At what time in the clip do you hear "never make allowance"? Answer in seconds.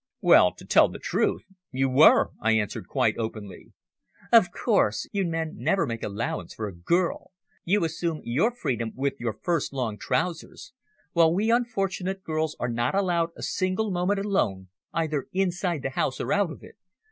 5.57-6.55